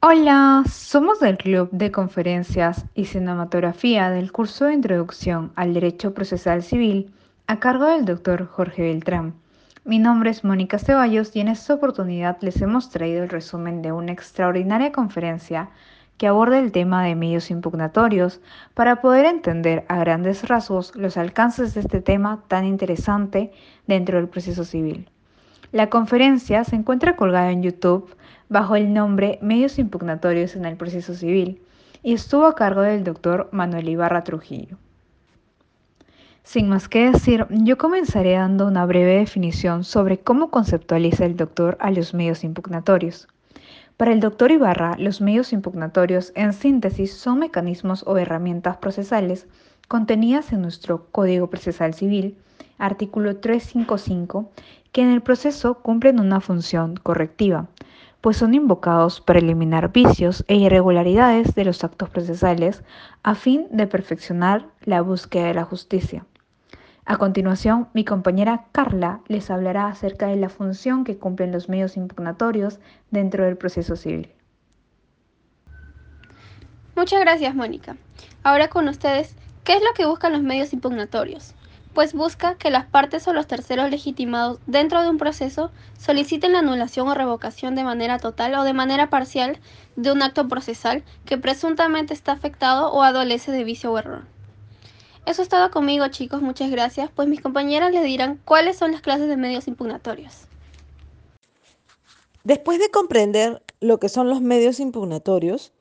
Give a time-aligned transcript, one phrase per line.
[0.00, 6.62] Hola, somos del Club de Conferencias y Cinematografía del curso de Introducción al Derecho Procesal
[6.62, 7.12] Civil
[7.48, 9.34] a cargo del doctor Jorge Beltrán.
[9.84, 13.90] Mi nombre es Mónica Ceballos y en esta oportunidad les hemos traído el resumen de
[13.90, 15.70] una extraordinaria conferencia
[16.16, 18.40] que aborda el tema de medios impugnatorios
[18.74, 23.50] para poder entender a grandes rasgos los alcances de este tema tan interesante
[23.88, 25.10] dentro del proceso civil.
[25.72, 28.14] La conferencia se encuentra colgada en YouTube
[28.48, 31.62] bajo el nombre Medios impugnatorios en el proceso civil
[32.02, 34.76] y estuvo a cargo del doctor Manuel Ibarra Trujillo.
[36.44, 41.76] Sin más que decir, yo comenzaré dando una breve definición sobre cómo conceptualiza el doctor
[41.78, 43.28] a los medios impugnatorios.
[43.98, 49.46] Para el doctor Ibarra, los medios impugnatorios, en síntesis, son mecanismos o herramientas procesales
[49.88, 52.38] contenidas en nuestro Código Procesal Civil,
[52.78, 54.50] artículo 355,
[54.92, 57.66] que en el proceso cumplen una función correctiva,
[58.20, 62.82] pues son invocados para eliminar vicios e irregularidades de los actos procesales
[63.22, 66.26] a fin de perfeccionar la búsqueda de la justicia.
[67.04, 71.96] A continuación, mi compañera Carla les hablará acerca de la función que cumplen los medios
[71.96, 74.30] impugnatorios dentro del proceso civil.
[76.94, 77.96] Muchas gracias, Mónica.
[78.42, 81.54] Ahora con ustedes, ¿qué es lo que buscan los medios impugnatorios?
[81.94, 86.60] Pues busca que las partes o los terceros legitimados dentro de un proceso soliciten la
[86.60, 89.58] anulación o revocación de manera total o de manera parcial
[89.96, 94.24] de un acto procesal que presuntamente está afectado o adolece de vicio o error.
[95.26, 99.02] Eso es todo conmigo chicos, muchas gracias, pues mis compañeras les dirán cuáles son las
[99.02, 100.46] clases de medios impugnatorios.
[102.44, 105.72] Después de comprender lo que son los medios impugnatorios,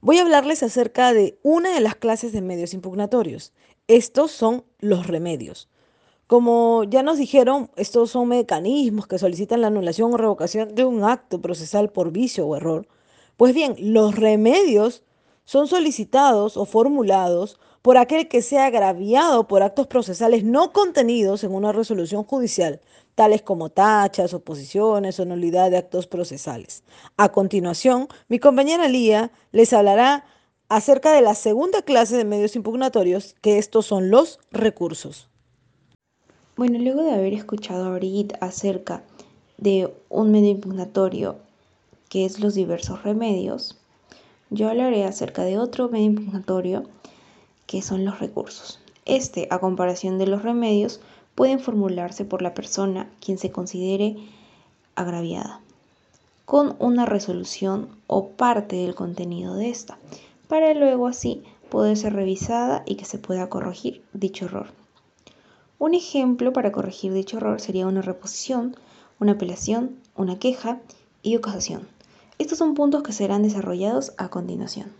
[0.00, 3.52] voy a hablarles acerca de una de las clases de medios impugnatorios,
[3.88, 5.68] estos son los remedios.
[6.26, 11.04] Como ya nos dijeron, estos son mecanismos que solicitan la anulación o revocación de un
[11.04, 12.88] acto procesal por vicio o error.
[13.36, 15.04] Pues bien, los remedios
[15.44, 21.54] son solicitados o formulados por aquel que sea agraviado por actos procesales no contenidos en
[21.54, 22.80] una resolución judicial,
[23.14, 26.82] tales como tachas, oposiciones o nulidad de actos procesales.
[27.16, 30.24] A continuación, mi compañera Lía les hablará
[30.68, 35.28] acerca de la segunda clase de medios impugnatorios, que estos son los recursos.
[36.56, 39.02] Bueno, luego de haber escuchado ahorita acerca
[39.58, 41.36] de un medio impugnatorio,
[42.08, 43.76] que es los diversos remedios,
[44.50, 46.84] yo hablaré acerca de otro medio impugnatorio,
[47.66, 48.80] que son los recursos.
[49.04, 51.00] Este, a comparación de los remedios,
[51.34, 54.16] pueden formularse por la persona quien se considere
[54.94, 55.60] agraviada,
[56.44, 59.98] con una resolución o parte del contenido de esta
[60.48, 64.68] para luego así poder ser revisada y que se pueda corregir dicho error.
[65.78, 68.76] Un ejemplo para corregir dicho error sería una reposición,
[69.20, 70.80] una apelación, una queja
[71.22, 71.86] y ocasación.
[72.38, 74.92] Estos son puntos que serán desarrollados a continuación.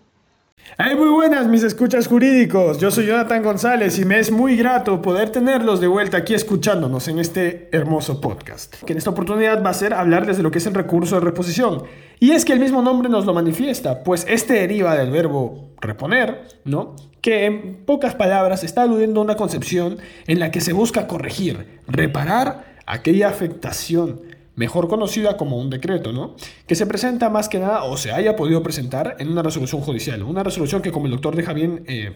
[0.78, 2.78] Hey, muy buenas mis escuchas jurídicos.
[2.78, 7.08] Yo soy Jonathan González y me es muy grato poder tenerlos de vuelta aquí escuchándonos
[7.08, 8.82] en este hermoso podcast.
[8.84, 11.22] Que en esta oportunidad va a ser hablarles de lo que es el recurso de
[11.22, 11.84] reposición.
[12.20, 16.42] Y es que el mismo nombre nos lo manifiesta, pues este deriva del verbo reponer,
[16.66, 16.94] ¿no?
[17.22, 21.80] Que en pocas palabras está aludiendo a una concepción en la que se busca corregir,
[21.88, 24.20] reparar aquella afectación
[24.56, 26.34] mejor conocida como un decreto, ¿no?
[26.66, 30.22] Que se presenta más que nada o se haya podido presentar en una resolución judicial.
[30.22, 32.14] Una resolución que, como el doctor deja bien, eh,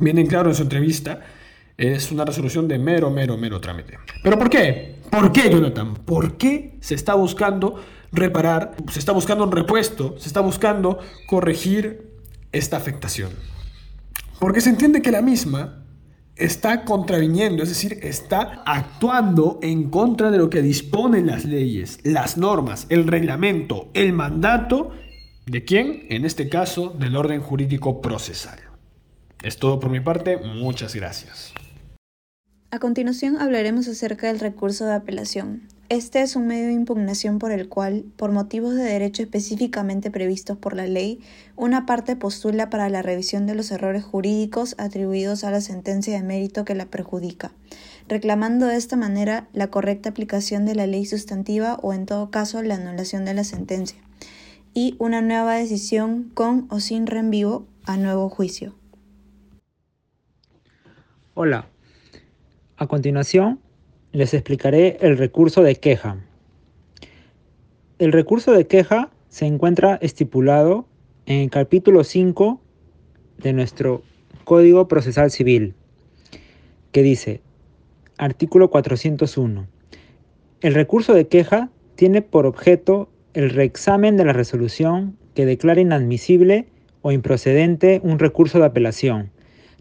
[0.00, 1.20] en claro en su entrevista,
[1.76, 3.98] es una resolución de mero, mero, mero trámite.
[4.22, 4.96] ¿Pero por qué?
[5.10, 5.94] ¿Por qué, Jonathan?
[5.94, 7.80] ¿Por qué se está buscando
[8.10, 12.10] reparar, se está buscando un repuesto, se está buscando corregir
[12.52, 13.30] esta afectación?
[14.38, 15.83] Porque se entiende que la misma
[16.36, 22.36] está contraviniendo, es decir, está actuando en contra de lo que disponen las leyes, las
[22.36, 24.90] normas, el reglamento, el mandato
[25.46, 28.58] de quién, en este caso, del orden jurídico procesal.
[29.42, 31.52] Es todo por mi parte, muchas gracias.
[32.70, 35.68] A continuación hablaremos acerca del recurso de apelación.
[35.90, 40.56] Este es un medio de impugnación por el cual, por motivos de derecho específicamente previstos
[40.56, 41.20] por la ley,
[41.56, 46.22] una parte postula para la revisión de los errores jurídicos atribuidos a la sentencia de
[46.22, 47.52] mérito que la perjudica,
[48.08, 52.62] reclamando de esta manera la correcta aplicación de la ley sustantiva o en todo caso
[52.62, 53.98] la anulación de la sentencia,
[54.72, 58.74] y una nueva decisión con o sin reenvío a nuevo juicio.
[61.34, 61.68] Hola.
[62.76, 63.60] A continuación,
[64.14, 66.16] les explicaré el recurso de queja.
[67.98, 70.86] El recurso de queja se encuentra estipulado
[71.26, 72.60] en el capítulo 5
[73.38, 74.02] de nuestro
[74.44, 75.74] Código Procesal Civil,
[76.92, 77.40] que dice,
[78.16, 79.66] artículo 401,
[80.60, 86.68] el recurso de queja tiene por objeto el reexamen de la resolución que declara inadmisible
[87.02, 89.32] o improcedente un recurso de apelación.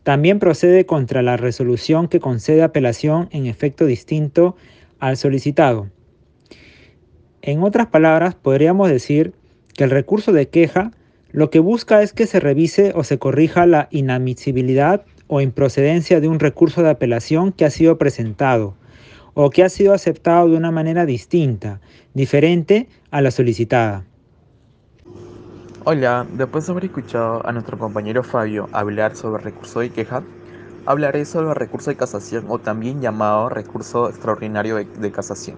[0.03, 4.55] También procede contra la resolución que concede apelación en efecto distinto
[4.99, 5.89] al solicitado.
[7.41, 9.33] En otras palabras, podríamos decir
[9.73, 10.91] que el recurso de queja
[11.31, 16.27] lo que busca es que se revise o se corrija la inadmisibilidad o improcedencia de
[16.27, 18.75] un recurso de apelación que ha sido presentado
[19.33, 21.81] o que ha sido aceptado de una manera distinta,
[22.13, 24.05] diferente a la solicitada.
[25.85, 30.23] Hola, después de haber escuchado a nuestro compañero Fabio hablar sobre recurso de queja,
[30.85, 35.57] hablaré sobre recurso de casación o también llamado recurso extraordinario de, casación,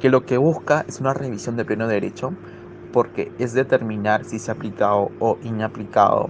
[0.00, 2.30] que lo que busca es una revisión de pleno derecho
[2.92, 6.28] porque es determinar si se ha aplicado o inaplicado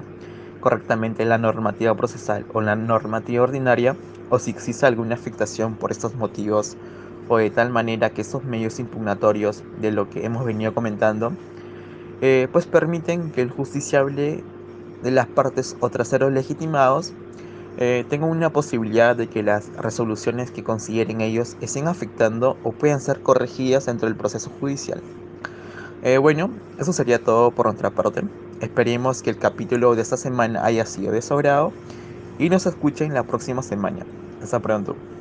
[0.60, 3.96] correctamente la normativa procesal o la normativa ordinaria
[4.30, 6.76] o si existe alguna afectación por estos motivos
[7.28, 11.36] o de tal manera que estos medios impugnatorios de lo que hemos venido comentando
[12.22, 14.46] eh, pues permiten que el justiciable
[15.02, 17.14] de las partes o traseros legitimados
[17.76, 23.00] eh, tengan una posibilidad de que las resoluciones que consideren ellos estén afectando o puedan
[23.00, 25.02] ser corregidas dentro del proceso judicial.
[26.02, 28.22] Eh, bueno, eso sería todo por nuestra parte.
[28.60, 31.22] Esperemos que el capítulo de esta semana haya sido de
[32.38, 34.06] y nos escuchen la próxima semana.
[34.40, 35.11] Hasta pronto.